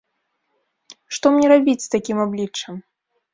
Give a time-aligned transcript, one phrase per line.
[1.17, 2.81] Што мне рабіць з такім абліччам?